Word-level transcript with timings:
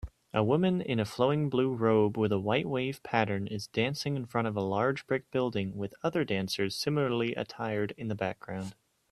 A 0.33 0.43
woman 0.43 0.81
in 0.81 0.99
a 0.99 1.05
flowing 1.05 1.47
blue 1.47 1.75
robe 1.75 2.17
with 2.17 2.31
a 2.31 2.39
white 2.39 2.65
wave 2.65 3.03
pattern 3.03 3.45
is 3.45 3.67
dancing 3.67 4.15
in 4.15 4.25
front 4.25 4.47
of 4.47 4.57
a 4.57 4.61
large 4.63 5.05
brick 5.05 5.29
building 5.29 5.77
with 5.77 5.93
other 6.01 6.23
dancers 6.23 6.73
similarly 6.75 7.35
attired 7.35 7.93
in 7.99 8.07
the 8.07 8.15
background 8.15 8.73